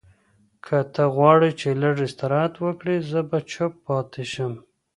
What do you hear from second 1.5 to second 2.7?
چې لږ استراحت